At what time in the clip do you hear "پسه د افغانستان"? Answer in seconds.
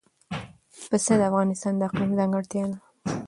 0.89-1.73